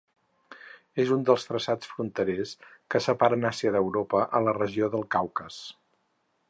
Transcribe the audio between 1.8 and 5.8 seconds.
fronterers que separen Àsia d'Europa, a la regió del Caucas.